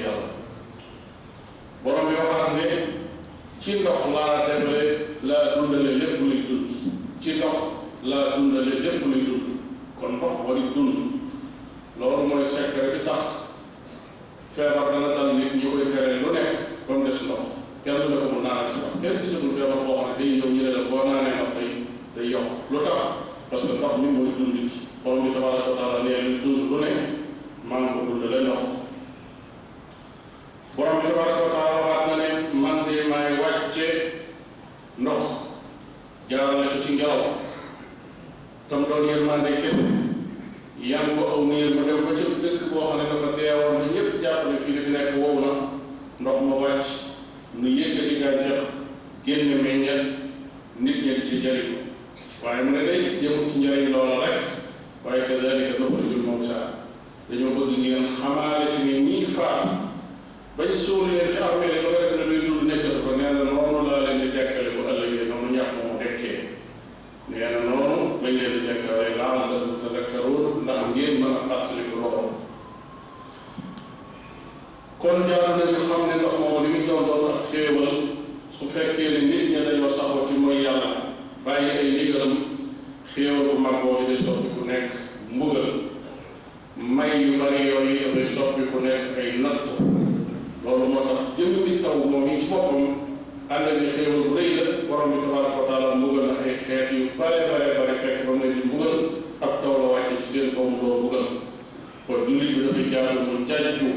borom 1.83 2.05
bi 2.07 2.15
waxaat 2.19 2.51
ne 2.57 2.65
ci 3.61 3.71
ndox 3.81 3.99
laa 4.13 4.45
defale 4.47 4.81
laa 5.29 5.43
dundale 5.53 5.91
lépp 5.99 6.19
luy 6.21 6.39
dund 6.47 6.67
ci 7.21 7.29
ndox 7.37 7.57
laa 8.09 8.25
dundale 8.37 8.79
lépp 8.83 9.03
luy 9.11 9.21
dund 9.27 9.43
kon 9.99 10.11
ndox 10.17 10.33
wari 10.47 10.63
dund 10.75 10.95
loolu 12.01 12.23
mooy 12.29 12.45
secret 12.51 12.89
bi 12.93 12.99
tax 13.07 13.25
feebar 14.53 14.87
nit 15.39 15.53
ñu 15.61 15.67
koy 15.73 15.85
tere 15.93 16.11
lu 16.21 16.29
nekk 16.35 16.55
ba 16.87 16.95
des 17.05 17.17
ndox 17.25 17.41
kenn 17.83 18.01
du 18.11 18.37
naan 18.45 18.59
ci 18.69 18.73
ndox 18.79 18.93
kenn 19.01 19.21
gisatul 19.21 19.51
feebar 19.57 19.79
boo 19.87 19.95
xam 19.97 20.07
ne 20.17 20.23
day 20.23 20.31
ñëw 20.37 20.49
ñu 20.53 20.61
ne 20.65 20.71
la 20.75 20.81
boo 20.89 21.01
naanee 21.07 21.35
ndox 21.37 21.57
day 22.15 22.27
lu 22.71 22.77
tax 22.85 22.97
parce 23.49 23.61
que 23.67 23.73
ndox 23.79 23.93
mi 24.01 24.07
mooy 24.17 24.29
dund 24.37 24.57
ci 24.71 24.77
borom 25.03 25.19
bi 25.23 25.29
tabaraka 25.33 25.63
wa 25.71 25.77
taala 25.79 25.97
nee 26.03 26.19
na 26.23 26.29
dund 26.43 26.61
lu 26.69 26.75
nekk 26.83 26.99
maa 27.69 27.79
ngi 27.79 27.89
ko 27.95 28.01
dundalee 28.11 28.43
ndox 28.45 28.59
borom 30.75 30.97
bi 31.01 31.05
tabaraka 31.09 31.39
wa 31.45 31.49
taala 31.55 31.77
waxaat 31.85 32.03
na 32.09 32.15
ne 32.23 32.27
man 32.63 32.77
de 32.87 32.95
maay 33.11 33.29
wàcce 33.41 33.87
ndox 35.03 35.23
jaarale 36.29 36.65
ko 36.71 36.77
ci 36.83 36.89
ngelaw 36.97 37.23
tam 38.69 38.81
doon 38.89 39.01
yërmande 39.09 39.51
kese 39.61 39.90
jaadu 75.31 75.51
na 75.59 75.65
ñu 75.71 75.77
xam 75.87 76.01
ne 76.09 76.15
ndox 76.19 76.33
moomu 76.39 76.59
li 76.65 76.69
muy 76.73 76.83
doon 76.87 77.03
doon 77.07 77.23
ak 77.31 77.37
xéewal 77.51 77.89
su 78.55 78.63
fekkee 78.73 79.07
ne 79.15 79.19
nit 79.29 79.43
ñi 79.51 79.59
dañoo 79.65 79.89
saxoo 79.97 80.25
ci 80.27 80.33
mooy 80.43 80.59
yàlla 80.65 80.89
bàyyi 81.45 81.69
ay 81.79 81.91
ndigalam 81.93 82.33
xéewal 83.13 83.45
bu 83.47 83.53
mag 83.65 83.75
boobu 83.81 84.03
day 84.07 84.17
soppi 84.25 84.47
ku 84.55 84.61
nekk 84.71 84.89
mbugal 85.35 85.67
may 86.97 87.11
yu 87.23 87.31
bari 87.41 87.59
yooyu 87.69 87.93
dafay 88.05 88.27
soppi 88.35 88.61
ku 88.71 88.77
nekk 88.87 89.03
ay 89.21 89.27
natt 89.43 89.65
loolu 90.63 90.85
moo 90.93 91.01
tax 91.09 91.19
jëm 91.37 91.51
bi 91.65 91.81
taw 91.83 91.97
moom 92.11 92.27
yi 92.29 92.39
ci 92.41 92.45
boppam 92.51 92.81
ànd 93.53 93.65
bi 93.79 93.85
xéewal 93.95 94.21
bu 94.27 94.35
rëy 94.37 94.49
la 94.57 94.63
borom 94.89 95.11
bi 95.11 95.17
tabaraka 95.23 95.57
wa 95.59 95.65
taala 95.69 95.95
mbugal 95.95 96.27
na 96.27 96.35
ay 96.45 96.53
xeet 96.67 96.87
yu 96.95 97.07
bare 97.19 97.39
bare 97.51 97.67
bare 97.77 97.93
fekk 98.03 98.17
ba 98.25 98.31
mu 98.35 98.43
ne 98.45 98.53
di 98.55 98.59
mbugal 98.67 98.95
ab 99.45 99.51
taw 99.63 99.73
la 99.81 99.87
wàcce 99.93 100.13
ci 100.21 100.27
seen 100.31 100.47
boobu 100.55 100.75
doo 100.87 100.99
mbugal 100.99 101.25
kon 102.07 102.19
jullit 102.27 102.53
bi 102.55 102.61
dafay 102.67 102.85
jaadu 102.91 103.19
mu 103.27 103.33
jajju 103.47 103.91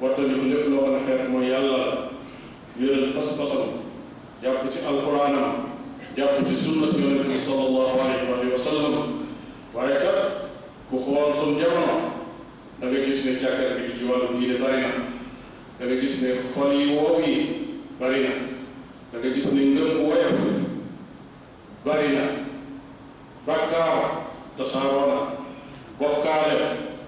wattaliku 0.00 0.46
lépp 0.46 0.68
loo 0.70 0.80
xam 0.84 0.92
ne 0.92 1.00
xeet 1.06 1.28
mooy 1.32 1.48
yàlla 1.50 1.76
la 1.76 2.08
wéral 2.78 3.12
pas-pasam 3.14 3.62
jàpp 4.42 4.62
ci 4.72 4.78
alquranam 4.90 5.52
jàpp 6.16 6.36
ci 6.46 6.54
sunna 6.64 6.86
si 6.88 6.96
yonente 7.02 7.26
bi 7.28 7.38
salallahu 7.48 7.96
alayhi 8.04 8.52
wa 8.56 8.58
sallam 8.66 8.94
waaye 9.74 9.94
kat 10.04 10.16
ku 10.90 10.96
xool 11.04 11.28
sun 11.40 11.58
jamono 11.60 11.96
da 12.80 12.86
nga 12.86 12.98
gis 13.06 13.18
ne 13.24 13.32
càkkante 13.40 13.80
gi 13.86 13.92
ci 13.98 14.04
wàllu 14.08 14.38
diine 14.38 14.56
bari 14.62 14.80
na 14.82 14.90
da 15.78 15.84
nga 15.86 15.94
gis 16.00 16.14
ne 16.22 16.28
xol 16.54 16.70
yi 16.74 16.94
woow 16.94 17.16
yi 17.26 17.34
bari 18.00 18.20
na 18.26 18.30
da 19.12 19.18
nga 19.18 19.28
gis 19.34 19.44
ne 19.52 19.60
ngëm 19.62 20.00
woyof 20.06 20.38
bari 21.86 22.08
na 22.16 22.24
bàkkaar 23.46 23.96
tasaaroo 24.56 25.06
na 25.10 25.18
bokkaale 26.00 26.58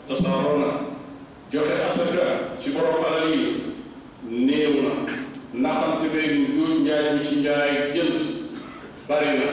tasaaroo 0.09 0.59
na 0.59 0.88
joxe 1.51 1.75
asaka 1.91 2.27
ci 2.61 2.71
borom 2.73 3.03
alal 3.09 3.31
yi 3.33 3.57
néew 4.47 4.73
na 4.85 4.91
naxante 5.55 6.09
beeg 6.13 6.33
njuuj 6.41 6.79
njaay 6.79 7.19
bi 7.19 7.25
ci 7.27 7.35
njaay 7.37 7.71
jënd 7.95 8.15
bari 9.09 9.31
na 9.41 9.49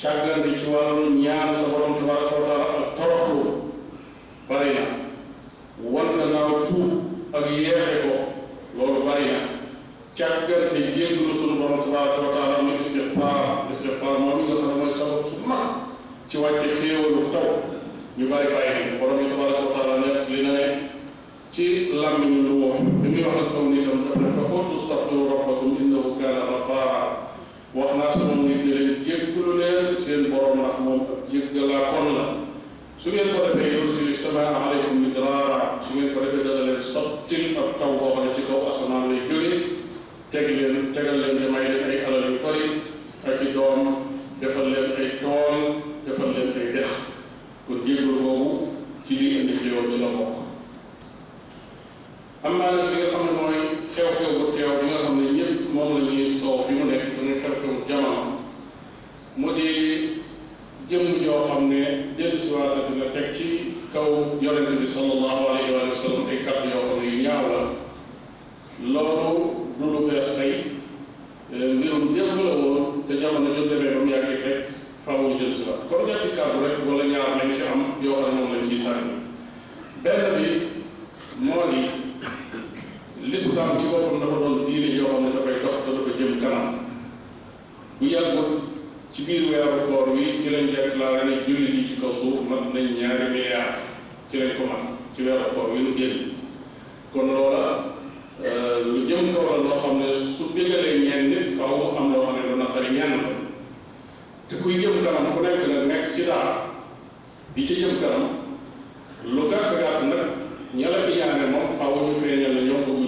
càggan 0.00 0.42
ci 0.58 0.64
wàllu 0.72 1.04
ñaan 1.22 1.50
sa 1.58 1.64
borom 1.72 1.92
tabaraka 1.98 2.34
wa 2.36 2.44
taala 2.48 2.64
ak 2.64 2.96
toroxlu 2.96 3.44
bari 4.48 4.70
na 4.76 4.84
wan 5.92 6.08
gannaaw 6.18 6.52
tuub 6.68 6.90
ak 7.32 7.44
ko 8.02 8.12
loolu 8.76 9.00
bari 9.06 9.24
na 9.32 9.38
càggante 10.16 10.78
jégglu 10.96 11.32
sunu 11.38 11.54
borom 11.60 11.80
tabaraka 11.84 12.20
wa 12.24 12.30
taala 12.36 12.62
muy 12.62 12.76
istixfaar 12.80 13.42
istixfaar 13.70 14.14
moom 14.22 14.34
mi 14.38 14.42
nga 14.48 14.54
xam 14.60 14.68
ne 14.70 14.74
mooy 14.80 14.92
sabab 14.98 15.20
su 15.30 15.36
mag 15.48 15.68
ci 16.28 16.34
wàcce 16.42 16.66
xéewalu 16.80 17.20
taw 17.32 17.48
ñu 18.18 18.24
bari 18.32 18.46
bàyyi 18.54 18.96
borom 19.00 19.18
bi 19.20 19.30
tabaraka 19.30 19.60
wa 19.66 19.72
taala 19.74 19.94
nett 20.02 20.24
li 20.30 20.42
na 20.46 20.52
ne 20.58 20.79
ci 21.60 21.92
lamiñ 21.92 22.48
lu 22.48 22.52
wax 22.64 22.80
bi 23.04 23.08
muy 23.12 23.20
wax 23.20 23.36
ak 23.52 23.54
aw 23.54 23.64
nitam 23.68 23.98
daf 24.08 24.16
ne 24.24 24.28
fa 24.32 24.42
ko 24.48 24.56
tustaxfiru 24.72 25.28
rabbakum 25.28 25.72
innahu 25.82 26.16
kaana 26.16 26.40
gafaara 26.52 27.00
wax 27.76 27.90
naa 28.00 28.12
sama 28.16 28.34
nit 28.48 28.64
ne 28.64 28.72
leen 28.76 28.90
jéggalu 29.04 29.42
leen 29.60 29.88
seen 30.04 30.22
borom 30.32 30.56
ndax 30.60 30.76
moom 30.84 31.00
ak 31.12 31.20
jéggalaa 31.28 31.84
kon 31.92 32.06
la 32.16 32.24
su 33.02 33.08
ngeen 33.12 33.28
ko 33.34 33.38
defee 33.44 33.70
yow 33.76 33.84
si 33.92 34.00
samaa 34.24 34.52
alaykum 34.64 34.96
midraara 35.04 35.58
su 35.84 35.88
ngeen 35.94 36.08
ko 36.14 36.18
defee 36.24 36.44
dana 36.48 36.62
leen 36.68 36.82
sottil 36.92 37.44
ab 37.60 37.70
taw 37.80 37.92
boo 38.00 38.08
xam 38.08 38.16
ne 38.24 38.28
ci 38.36 38.42
kaw 38.48 38.60
asamaan 38.68 39.04
lay 39.10 39.20
jóge 39.28 39.52
teg 40.32 40.46
leen 40.58 40.76
tegal 40.94 41.16
leen 41.22 41.34
te 41.40 41.44
may 41.52 41.64
leen 41.72 41.90
ay 41.92 41.98
alal 42.08 42.24
yu 42.32 42.36
bari 42.44 42.66
ak 43.28 43.38
i 43.44 43.48
doom 43.56 43.80
defal 44.40 44.66
leen 44.74 44.90
ay 45.02 45.10
tool 45.20 45.56
defal 46.08 46.30
leen 46.36 46.50
ay 46.60 46.66
dex 46.76 46.90
kon 47.66 47.76
jéggalu 47.88 48.14
boobu 48.24 48.48
ci 49.04 49.12
li 49.20 49.26
indi 49.38 49.52
xéewal 49.60 49.88
ci 49.92 49.98
la 50.04 50.10
bokk 50.18 50.39
am 52.44 52.52
naa 52.58 52.72
nag 52.72 52.88
li 52.92 53.00
nga 53.00 53.08
xam 53.12 53.24
ne 53.26 53.32
mooy 53.38 53.56
xew-xew 53.94 54.30
bu 54.38 54.44
teew 54.54 54.72
bi 54.80 54.86
nga 54.88 54.98
xam 55.04 55.14
ne 55.20 55.26
ñëpp 55.36 55.74
moom 55.74 55.90
la 56.04 56.10
ñuy 56.14 56.28
soow 56.40 56.56
fi 56.64 56.72
mu 56.78 56.84
nekk 56.90 57.04
dañuy 57.16 57.36
xew-xew 57.42 57.72
jamono 57.88 58.22
mu 59.40 59.48
di 59.56 59.68
jëm 60.90 61.04
joo 61.24 61.40
xam 61.48 61.62
ne 61.70 61.82
dellusiwaat 62.16 62.70
la 62.76 62.80
dina 62.88 63.06
teg 63.14 63.26
ci 63.36 63.46
kaw 63.92 64.08
yonente 64.44 64.72
bi 64.80 64.86
sallallahu 64.94 65.42
alayhi 65.50 65.70
wa 65.76 65.94
sallam 66.02 66.26
ay 66.32 66.38
kàddu 66.44 66.66
yoo 66.72 66.82
xam 66.88 66.96
ne 66.98 67.04
yu 67.10 67.18
ñaaw 67.26 67.44
la 67.52 67.60
loolu 68.92 69.36
du 69.78 69.84
lu 69.92 70.00
bees 70.08 70.28
tey 70.38 70.52
euh, 71.54 71.74
mbirum 71.76 72.04
démb 72.14 72.38
la 72.46 72.52
woon 72.60 72.78
te 73.06 73.12
jamono 73.20 73.48
ñu 73.54 73.62
demee 73.70 73.92
ba 73.94 74.00
mu 74.04 74.10
yàgg 74.14 74.44
rek 74.46 74.62
faaw 75.04 75.18
ñu 75.28 75.38
dellusiwaat 75.38 75.80
kon 75.88 76.00
ñetti 76.08 76.28
kàddu 76.36 76.58
rek 76.64 76.76
wala 76.88 77.04
ñaar 77.04 77.30
lañ 77.38 77.50
ci 77.56 77.62
am 77.72 77.80
yoo 78.04 78.14
xam 78.22 78.30
ne 78.34 78.38
moom 78.40 78.52
lañ 78.52 78.66
ciy 78.68 78.80
bi 80.36 80.48
moo 81.46 81.99
l'islam 83.30 83.78
ci 83.78 83.84
boppam 83.86 84.18
dafa 84.20 84.36
doon 84.42 84.64
diine 84.66 84.94
yoo 84.98 85.20
ne 85.20 85.30
dafay 85.32 85.60
dox 85.62 85.76
te 85.86 85.90
dafa 85.94 86.10
jëm 86.18 86.40
kanam 86.40 86.68
bu 88.00 88.04
yàggut 88.06 88.50
ci 89.12 89.22
biir 89.24 89.42
weeru 89.50 89.86
koor 89.88 90.08
wi 90.14 90.24
ci 90.42 90.50
lañ 90.50 90.66
déclaré 90.74 91.22
ne 91.30 91.36
jullit 91.46 91.74
yi 91.76 91.84
ci 91.86 92.00
kaw 92.00 92.10
suuf 92.20 92.40
mat 92.50 92.74
nañ 92.74 92.84
ñaari 92.98 93.24
milliards 93.32 93.78
ci 94.30 94.36
lañ 94.38 94.50
ko 94.58 94.62
mat 94.66 94.98
ci 95.14 95.22
weeru 95.22 95.44
koor 95.54 95.70
wi 95.70 95.78
ñu 95.78 95.94
génn 95.98 96.16
kon 97.12 97.26
loola 97.26 97.94
euh, 98.42 98.82
lu 98.84 99.06
jëm 99.08 99.32
kaw 99.34 99.56
loo 99.62 99.78
xam 99.82 99.98
ne 99.98 100.08
su 100.36 100.42
déggalee 100.54 100.98
ñeen 100.98 101.28
nit 101.30 101.48
faaw 101.58 101.94
am 101.98 102.12
loo 102.12 102.26
xam 102.26 102.34
ne 102.36 102.42
dana 102.50 102.66
xari 102.74 102.90
ñenn 102.96 103.14
la 103.14 103.28
te 104.48 104.54
jëm 104.58 104.96
kanam 105.04 105.32
ku 105.36 105.42
nekk 105.44 105.86
nekk 105.86 106.14
ci 106.16 106.24
daara 106.24 106.66
di 107.54 107.64
ci 107.66 107.74
jëm 107.78 107.94
kanam 108.00 108.26
lu 109.24 109.42
gàtt 109.50 109.78
gàtt 109.80 110.02
nag 110.10 110.22
ña 110.74 110.88
la 110.90 111.06
fi 111.06 111.14
ñaane 111.18 111.44
moom 111.52 111.78
faaw 111.78 111.94
ñu 112.08 112.14
feeñal 112.20 112.54
ne 112.54 112.98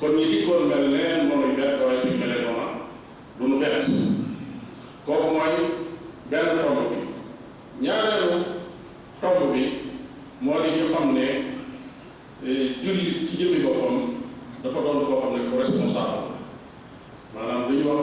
kon 0.00 0.10
ñi 0.16 0.24
dikkoon 0.32 0.62
mel 0.70 0.84
leneen 0.92 1.20
mënuñ 1.28 1.54
bett 1.58 1.74
waaye 1.80 2.00
suñ 2.02 2.14
melee 2.20 2.40
noona 2.44 2.66
nu 3.38 3.46
bett 3.60 3.86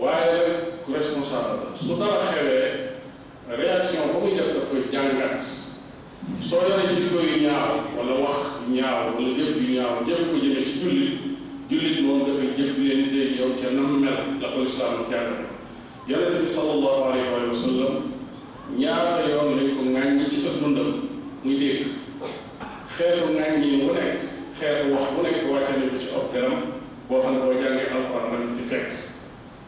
waaye 0.00 0.40
ku 0.84 0.92
responsable 0.92 1.56
la 1.60 1.76
su 1.76 1.92
dara 2.00 2.32
xewee 2.32 2.64
réaction 3.58 4.12
ba 4.12 4.18
muy 4.20 4.34
def 4.36 4.48
daf 4.54 4.64
koy 4.70 4.82
jàngat 4.92 5.40
soo 6.48 6.62
yoree 6.68 6.94
jikko 6.96 7.18
yu 7.20 7.36
ñaaw 7.44 7.72
wala 7.98 8.14
wax 8.24 8.42
ñaaw 8.76 9.14
wala 9.14 9.28
jëf 9.38 9.50
yu 9.60 9.68
ñaaw 9.76 10.04
jëf 10.08 10.22
ko 10.30 10.36
jëmee 10.42 10.64
ci 10.64 10.74
jullit 10.82 11.18
jullit 11.70 12.00
moom 12.02 12.20
dafay 12.26 12.48
jëf 12.56 12.72
leen 12.78 13.04
tey 13.12 13.28
yow 13.38 13.52
ca 13.60 13.68
nam 13.70 14.00
mel 14.00 14.18
la 14.40 14.46
ko 14.48 14.58
lislaam 14.64 14.96
jàngal 15.10 15.44
yonente 16.08 16.38
bi 16.40 16.50
sallallahu 16.56 17.02
alayhi 17.10 17.28
wa 17.32 17.58
sallam 17.64 17.94
ñaata 18.80 19.24
yoon 19.30 19.50
lañ 19.58 19.68
ko 19.76 19.82
ŋàññ 19.94 20.20
ci 20.30 20.38
ëpp 20.46 20.58
ndam 20.68 20.90
muy 21.44 21.56
dégg 21.60 22.01
xeetu 23.02 23.28
naan 23.38 23.62
yi 23.62 23.70
mu 23.82 23.92
nekk 23.98 24.14
xeetu 24.58 24.84
wax 24.94 25.08
mu 25.14 25.20
nekk 25.26 25.38
wàcce 25.50 25.70
nañu 25.72 25.98
ci 26.02 26.06
ab 26.18 26.24
deram 26.32 26.60
boo 27.08 27.18
xam 27.22 27.32
ne 27.34 27.38
boo 27.44 27.54
jàngee 27.62 27.88
alxuraan 27.94 28.30
nañ 28.30 28.42
ci 28.56 28.62
fekk 28.70 28.86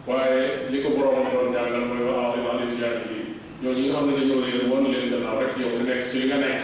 waaye 0.08 0.40
li 0.72 0.78
ko 0.82 0.88
borom 0.96 1.18
doon 1.32 1.50
jàngal 1.54 1.84
mooy 1.90 2.02
waa 2.08 2.22
aw 2.26 2.32
iman 2.38 2.54
lil 2.60 2.72
jaahiliin 2.80 3.26
ñooñu 3.62 3.82
nga 3.86 3.92
xam 3.96 4.04
ne 4.08 4.12
dañoo 4.18 4.38
réer 4.44 4.62
wan 4.70 4.84
leen 4.92 5.10
gannaaw 5.12 5.36
rek 5.42 5.52
yow 5.62 5.70
te 5.76 5.82
nekk 5.88 6.00
ci 6.10 6.16
li 6.20 6.26
nga 6.28 6.36
nekk 6.44 6.60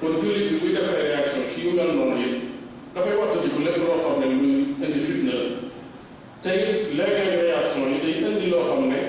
kon 0.00 0.12
jullit 0.20 0.46
bi 0.50 0.56
buy 0.62 0.70
defee 0.76 1.02
réaction 1.06 1.42
ci 1.52 1.58
yu 1.64 1.70
mel 1.78 1.90
noonu 1.96 2.16
yëpp 2.22 2.40
dafay 2.94 3.14
wattandiku 3.20 3.58
lépp 3.66 3.78
loo 3.80 3.96
xam 4.02 4.14
ne 4.20 4.26
luy 4.38 4.50
indi 4.86 5.00
fitna 5.06 5.32
la 5.40 5.44
tey 6.42 6.58
léeg-léeg 6.96 7.34
réaction 7.46 7.82
yi 7.92 7.98
day 8.04 8.14
indi 8.30 8.46
loo 8.52 8.64
xam 8.68 8.82
ne 8.90 9.00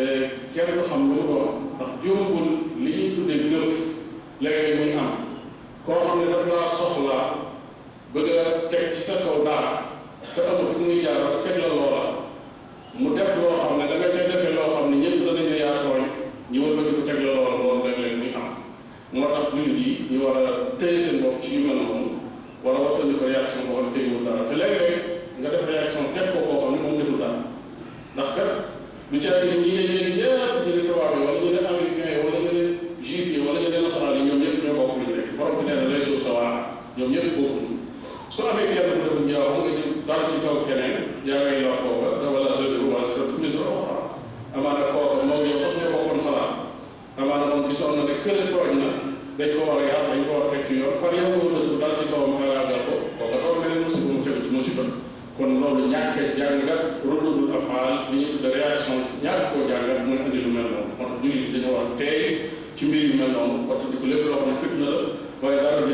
eh, 0.00 0.20
kenn 0.54 0.70
ko 0.76 0.82
xam 0.88 1.00
lu 1.08 1.14
mu 1.18 1.24
doon 1.30 1.48
ndax 1.76 1.90
juróom 2.02 2.41
ñoom 36.96 37.10
ñëpp 37.12 37.36
bokkuñu 37.36 37.76
su 38.34 38.40
amee 38.48 38.68
kenn 38.72 38.88
ku 38.90 38.94
ne 39.00 39.06
bu 39.12 39.20
ñaaw 39.30 39.48
nga 39.60 39.70
jël 39.76 39.90
dara 40.06 40.22
ci 40.30 40.36
kaw 40.44 40.56
keneen 40.66 40.94
yaa 41.26 41.38
ngay 41.42 41.58
lor 41.64 41.76
kooka 41.82 42.08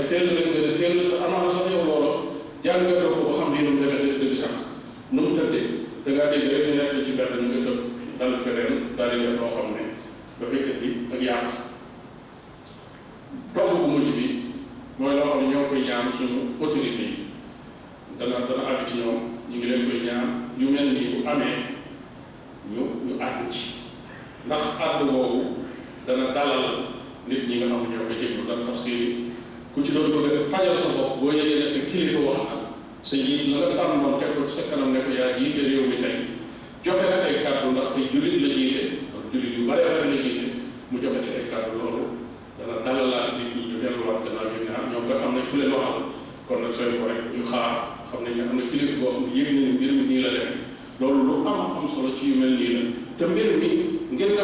teel 0.08 0.26
na 0.34 0.42
gën 0.48 0.64
a 0.70 0.72
teel 0.80 1.00
te 1.10 1.16
amaana 1.26 1.52
sax 1.56 1.68
yow 1.72 1.84
loola 1.88 2.10
jàngat 2.64 3.00
ko 3.12 3.22
ba 3.28 3.30
xam 3.38 3.48
ni 3.52 3.60
nu 3.64 3.70
mu 3.74 3.80
demee 3.82 4.02
dëgg 4.06 4.18
dëgg 4.22 4.34
sax 4.42 4.54
nu 5.12 5.20
mu 5.24 5.30
tëddee 5.36 5.66
da 6.04 6.08
ngaa 6.10 6.30
dégg 6.32 6.46
rek 6.52 6.64
ñu 6.66 6.72
nekk 6.78 6.94
ci 7.04 7.12
benn 7.18 7.32
ñu 7.50 7.58
nga 7.64 7.70
tëb 7.70 7.78
dal 8.18 8.34
feneen 8.42 8.72
daal 8.96 9.10
di 9.10 9.16
def 9.24 9.34
loo 9.40 9.50
xam 9.56 9.66
ne 9.74 9.82
dafay 10.40 10.62
indi 10.72 10.88
ak 11.14 11.20
yàq 11.28 11.46
topp 13.54 13.70
bu 13.78 13.84
mujj 13.92 14.08
bi 14.16 14.26
mooy 14.98 15.12
loo 15.18 15.24
xam 15.30 15.38
ne 15.40 15.44
ñoo 15.52 15.68
koy 15.70 15.80
ñaan 15.88 16.06
suñu 16.16 16.40
autorité 16.62 17.04
yi 17.08 17.16
dana 18.18 18.36
dana 18.48 18.62
àgg 18.72 18.80
ci 18.86 18.92
ñoom 19.00 19.18
ñu 19.50 19.56
ngi 19.56 19.66
leen 19.70 19.84
koy 19.88 20.00
ñaan 20.06 20.26
yu 20.58 20.66
mel 20.74 20.88
ni 20.94 21.02
bu 21.12 21.16
amee 21.30 21.56
ñu 22.72 22.82
ñu 23.06 23.12
àgg 23.26 23.38
ci 23.52 23.60
ndax 24.46 24.62
àgg 24.86 24.98
boobu 25.10 25.40
dana 26.06 26.24
dalal 26.36 26.66
nit 27.28 27.42
ñi 27.48 27.56
nga 27.60 27.66
xam 27.70 27.80
ne 27.82 27.88
ñoo 27.94 28.06
koy 28.08 28.16
déglu 28.20 28.42
dana 28.48 28.64
tax 28.68 28.76
seen 28.84 29.27
ku 29.78 29.84
ci 29.86 29.92
doon 29.94 30.10
bëgg 30.10 30.50
fajal 30.50 30.74
sa 30.74 30.88
bopp 30.98 31.22
boo 31.22 31.30
yëgee 31.30 31.62
ne 31.62 31.66
sa 31.70 31.78
kilifa 31.86 32.18
wax 32.26 32.38
na 32.42 32.56
sa 33.06 33.14
njiit 33.14 33.46
la 33.46 33.56
nga 33.62 33.68
tànn 33.78 34.02
moom 34.02 34.18
teg 34.18 34.34
ko 34.34 34.42
sa 34.50 34.66
kanam 34.70 34.90
ne 34.90 34.98
ko 35.06 35.10
yaa 35.14 35.38
jiite 35.38 35.60
réew 35.70 35.86
mi 35.86 35.96
tey 36.02 36.16
joxe 36.82 37.04
na 37.06 37.18
ay 37.30 37.38
kàddu 37.46 37.70
ndax 37.70 37.90
ay 37.94 38.06
jullit 38.10 38.36
la 38.42 38.48
jiite 38.58 38.80
ak 39.14 39.22
jullit 39.30 39.54
yu 39.54 39.62
bare 39.70 39.82
bare 39.86 40.02
la 40.10 40.18
jiite 40.22 40.44
mu 40.90 40.96
joxe 40.98 41.18
ci 41.24 41.30
ay 41.38 41.44
kàddu 41.52 41.70
loolu 41.78 42.04
dana 42.58 42.74
dalalaat 42.86 43.38
nit 43.38 43.50
ñi 43.54 43.62
ñu 43.70 43.76
delluwaat 43.82 44.18
gannaaw 44.26 44.46
ñu 44.52 44.58
ne 44.66 44.70
ah 44.78 44.82
ñoom 44.90 45.04
kat 45.10 45.20
am 45.24 45.32
na 45.38 45.40
ku 45.46 45.54
leen 45.62 45.70
waxal 45.74 45.98
kon 46.48 46.56
nag 46.62 46.72
sooy 46.74 46.92
ko 46.98 47.04
rek 47.10 47.20
ñu 47.34 47.42
xaar 47.50 47.70
xam 48.10 48.20
ne 48.26 48.30
ñu 48.34 48.42
am 48.50 48.54
na 48.58 48.62
kilifa 48.70 48.94
boo 49.00 49.10
xam 49.14 49.22
ne 49.30 49.30
yëg 49.30 49.50
nañu 49.78 50.18
la 50.26 50.30
dem 50.36 50.48
loolu 51.00 51.20
lu 51.28 51.34
am 51.46 51.60
am 51.78 51.86
solo 51.94 52.10
ci 52.18 52.22
yu 52.34 52.34
mel 52.42 52.52
nii 52.58 52.72
la 52.74 52.82
te 53.18 53.22
mbir 53.30 53.48
mi 53.62 53.70
ngir 54.10 54.30
nga 54.34 54.42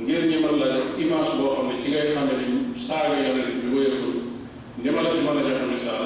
ngir 0.00 0.22
ñi 0.30 0.36
mën 0.36 0.58
la 0.60 0.76
def 0.76 0.98
image 0.98 1.30
boo 1.38 1.48
xam 1.56 1.66
ne 1.72 1.82
ci 1.82 1.90
ngay 1.90 2.14
xame 2.14 2.30
ni 2.38 2.80
saaga 2.86 3.18
yonent 3.18 3.50
bi 3.62 3.68
wéyaful 3.78 4.14
li 4.84 4.90
ma 4.90 5.02
la 5.02 5.10
ci 5.10 5.20
mën 5.26 5.38
a 5.38 5.42
joxe 5.42 5.66
misaal 5.72 6.04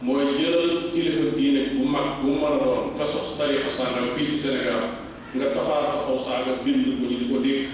mooy 0.00 0.24
jël 0.40 0.88
kilifa 0.92 1.36
diine 1.36 1.62
bu 1.76 1.84
mag 1.84 2.22
bu 2.24 2.28
mën 2.30 2.44
a 2.44 2.56
doon 2.64 2.96
ka 2.96 3.04
sos 3.12 3.36
tarixa 3.36 3.70
sàngam 3.76 4.08
fii 4.16 4.26
ci 4.30 4.36
Sénégal 4.40 4.84
nga 5.34 5.46
taxaar 5.52 6.06
ko 6.06 6.12
aw 6.12 6.18
saaga 6.24 6.52
bind 6.64 6.86
bu 6.98 7.04
ñu 7.10 7.16
di 7.20 7.26
ko 7.28 7.38
dégg 7.44 7.68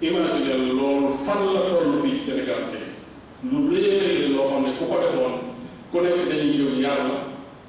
imaginer 0.00 0.58
loolu 0.78 1.08
fan 1.26 1.42
la 1.54 1.60
toll 1.74 1.98
fii 2.02 2.14
ci 2.18 2.24
Sénégal 2.30 2.62
tey 2.70 2.86
lu 3.50 3.58
léeg-léeg 3.72 4.30
loo 4.30 4.46
xam 4.48 4.62
ne 4.62 4.70
ku 4.78 4.84
ko 4.86 4.98
defoon 5.02 5.34
ku 5.90 5.96
nekk 6.00 6.18
dañuy 6.30 6.54
ñëw 6.54 6.70
yar 6.84 6.98
la 7.08 7.16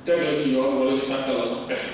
teg 0.06 0.20
la 0.28 0.34
ci 0.44 0.50
yoon 0.54 0.78
wala 0.78 0.92
ñu 0.94 1.04
sàkkal 1.10 1.38
la 1.42 1.46
sax 1.50 1.62
pexe 1.70 1.90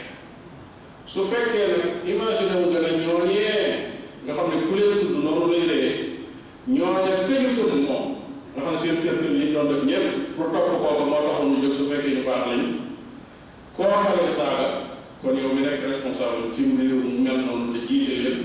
su 1.05 1.19
fekkee 1.31 1.67
nag 1.71 1.85
imaginer 2.11 2.57
wu 2.59 2.65
nga 2.71 2.79
ne 2.81 2.89
ñoo 3.05 3.19
yee 3.31 3.84
nga 4.25 4.33
xam 4.33 4.47
ne 4.49 4.57
ku 4.65 4.73
leen 4.75 4.99
tudd 5.05 5.23
noonu 5.23 5.45
lay 5.53 5.63
lay 5.69 5.85
ñooña 6.67 7.13
këñu 7.29 7.49
tudd 7.57 7.73
moom 7.85 8.05
nga 8.57 8.71
ne 8.71 8.77
seen 8.81 8.97
kër 9.05 9.21
yi 9.21 9.53
doon 9.53 9.69
def 9.69 9.81
ñëpp 9.85 10.05
pour 10.35 10.49
topp 10.51 10.67
kooku 10.81 11.03
moo 11.11 11.21
taxoon 11.21 11.73
su 11.77 11.83
fekkee 11.89 12.13
ñu 12.17 12.23
baax 12.25 12.41
lañ 12.49 12.61
koo 13.77 13.89
xamee 13.93 14.33
saaga 14.37 14.65
kon 15.21 15.37
yow 15.37 15.53
mi 15.53 15.61
nekk 15.61 15.81
responsable 15.93 16.41
ci 16.55 16.61
mbir 16.65 16.91
mel 17.23 17.39
noonu 17.45 17.67
te 17.73 17.79
jiite 17.87 18.13
leen 18.25 18.37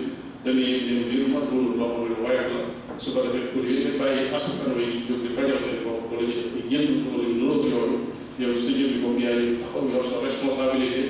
dañuy 0.45 0.73
yëg 1.11 1.29
ma 1.33 1.41
doonul 1.49 1.73
loo 1.81 1.89
xam 1.89 2.05
ne 2.09 2.15
woyof 2.25 2.51
la 2.93 3.01
su 3.01 3.09
ko 3.15 3.21
defee 3.25 3.49
pour 3.53 3.65
yéen 3.65 3.97
bàyyi 3.99 4.21
askan 4.37 4.75
wi 4.77 4.85
jóg 5.09 5.19
di 5.25 5.29
fajal 5.35 5.59
seen 5.65 5.81
bopp 5.85 6.09
wala 6.13 6.23
ñu 6.29 6.35
def 6.41 6.51
ñu 6.57 6.63
génn 6.71 7.01
ko 7.01 7.07
wala 7.17 7.25
ñu 7.29 7.35
nuroo 7.41 7.59
ko 7.63 7.67
yoonu 7.73 7.97
yow 8.41 8.53
sa 8.63 8.69
jëf 8.77 8.89
bi 8.93 8.97
bopp 9.05 9.17
yaa 9.25 9.35
ngi 9.39 9.47
taxaw 9.63 9.85
yor 9.89 10.05
sa 10.05 10.17
responsabilité 10.29 11.01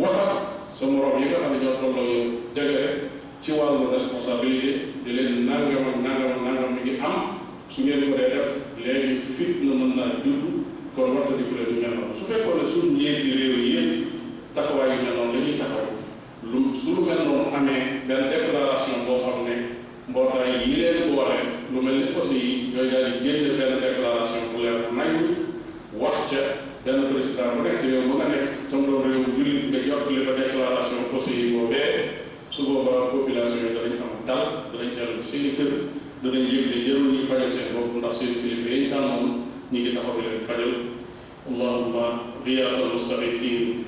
waxal 0.00 0.32
sa 0.78 0.84
morom 0.90 1.22
yi 1.22 1.26
nga 1.30 1.38
xam 1.38 1.52
ne 1.54 1.58
ñoo 1.64 1.74
tolloo 1.80 2.08
yow 2.12 2.26
dëgg 2.56 2.70
rek 2.82 2.94
ci 3.42 3.52
wàllu 3.52 3.86
responsabilité 3.92 4.88
di 5.04 5.12
leen 5.12 5.46
nangam 5.46 5.84
ak 5.92 5.96
nangam 6.02 6.30
ak 6.34 6.40
nangam 6.46 6.70
mi 6.74 6.80
ngi 6.90 6.94
am 7.00 7.38
su 7.70 7.82
ngeen 7.86 8.00
ko 8.10 8.16
dee 8.18 8.30
def 8.34 8.48
léegi 8.82 9.12
fitna 9.38 9.74
mën 9.78 9.90
naa 9.96 10.10
judd 10.24 10.42
kon 10.96 11.14
waxtali 11.16 11.44
ko 11.48 11.52
leen 11.58 11.70
ñu 11.70 11.78
mel 11.80 11.92
noonu 11.94 12.14
su 12.18 12.22
fekkoon 12.30 12.54
ne 12.58 12.64
suñu 12.70 12.90
njiiti 12.98 13.28
réew 13.38 13.54
yi 13.62 13.68
yëpp 13.72 13.94
taxawaay 14.54 14.90
yu 14.90 14.98
mel 15.06 15.14
noonu 15.16 15.32
la 15.34 15.38
ñuy 15.44 15.54
taxaw 15.60 15.84
lu 16.50 16.58
su 16.82 16.86
lu 16.96 17.00
mel 17.06 17.20
noonu 17.26 17.46
amee 17.58 17.80
benn 18.08 18.24
déclaration 18.30 18.96
boo 19.06 19.18
xam 19.24 19.36
ne 19.46 19.54
mbootaay 20.10 20.50
yi 20.66 20.70
leen 20.80 20.96
ko 21.06 21.10
waree 21.20 21.46
lu 21.72 21.78
mel 21.82 21.94
ni 22.00 22.04
aussi 22.18 22.34
yi 22.42 22.50
ñooy 22.74 22.90
daal 22.90 23.06
di 23.12 23.16
génne 23.24 23.50
benn 23.58 23.72
déclaration 23.86 24.40
bu 24.52 24.56
leer 24.66 24.78
nañ 24.98 25.10
wax 26.02 26.14
ca 26.30 26.40
benn 26.84 27.00
président 27.10 27.50
bu 27.54 27.60
nekk 27.62 27.82
yow 27.86 28.02
bu 28.08 28.14
nga 28.18 28.26
nekk 28.34 28.44
tam 28.70 28.82
doon 28.86 29.02
réew 29.06 29.22
jullit 29.36 29.64
nga 29.70 29.78
jottali 29.86 30.26
ba 30.26 30.32
déclaration 30.42 30.98
over 32.78 33.10
popular 33.10 33.42
during 33.42 34.02
our 34.02 34.22
time, 34.26 34.70
during 34.70 34.94
their 34.94 35.18
silitive, 35.26 35.90
during 36.22 36.44
yibli 36.46 36.84
jiruni 36.86 37.26
fajar 37.26 37.50
sen 37.50 37.74
bokum 37.74 38.00
nasir 38.02 38.34
fili 38.42 38.62
beyin 38.64 38.90
tamun, 38.92 39.44
نيجي 39.72 39.92
تحول 39.92 40.24
الفجر 40.26 40.70
اللهم 41.50 41.94
غياث 42.46 42.72
المستغيثين 42.72 43.84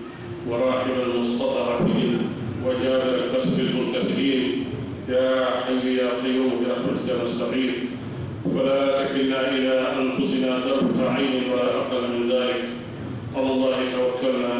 وراحل 0.49 0.91
المستضعفين 0.91 2.19
وجاد 2.65 3.03
الكسب 3.15 3.61
المنتسبين 3.61 4.43
يا 5.09 5.45
حي 5.65 5.95
يا 5.97 6.09
قيوم 6.23 6.51
برحمتك 6.61 7.09
نستغيث 7.25 7.75
فلا 8.45 9.03
تكلنا 9.05 9.41
الى 9.57 9.75
انفسنا 10.01 10.61
طرفه 10.69 11.09
عين 11.11 11.51
ولا 11.51 11.69
اقل 11.81 12.03
من 12.13 12.29
ذلك 12.33 12.61
على 13.37 13.47
الله 13.53 13.79
توكلنا 13.97 14.55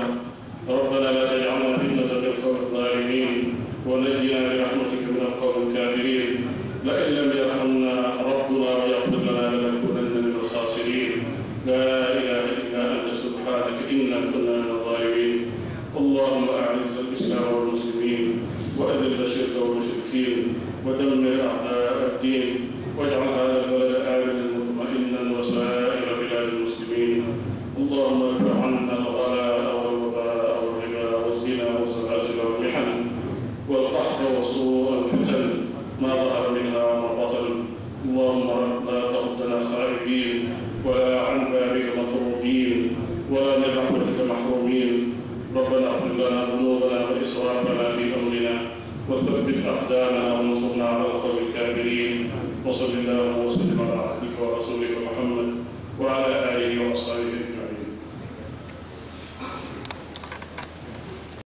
ربنا 0.69 1.09
لا 1.17 1.23
تجعلنا 1.33 1.77
فتنه 1.79 2.17
للقوم 2.21 2.57
الظالمين 2.57 3.60
ونجنا 3.93 4.41
برحمتك 4.49 5.03
من 5.11 5.21
القوم 5.21 5.69
الكافرين 5.69 6.41
لئن 6.85 7.13
لم 7.13 7.33
يرحمنا 7.39 8.17
ربنا 8.31 8.69
ويغفر 8.85 9.19
لنا 9.19 9.57
لنكونن 9.57 10.25
من 10.25 10.35
الخاسرين 10.41 11.13
لا 11.67 12.13
اله 12.19 12.45
الا 12.45 12.93
انت 12.93 13.09
سبحانك 13.25 13.79
انا 13.91 14.17
كنا 14.33 14.57
من 14.57 14.71
الظالمين 14.71 15.41
اللهم 15.97 16.49
اعز 16.49 16.95
الاسلام 17.01 17.55
والمسلمين 17.55 18.39
واذل 18.79 19.25
الشرك 19.25 19.55
والمشركين 19.63 20.55
ودمر 20.87 21.41
اعداء 21.51 22.11
الدين 22.15 22.45
واجعل 22.99 23.29
هذا 23.29 23.60